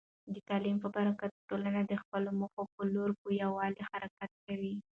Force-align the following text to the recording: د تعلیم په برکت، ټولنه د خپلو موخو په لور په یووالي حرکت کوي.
د 0.33 0.35
تعلیم 0.47 0.77
په 0.83 0.89
برکت، 0.95 1.31
ټولنه 1.49 1.79
د 1.85 1.93
خپلو 2.01 2.29
موخو 2.39 2.63
په 2.75 2.81
لور 2.93 3.11
په 3.21 3.27
یووالي 3.41 3.81
حرکت 3.89 4.31
کوي. 4.45 4.73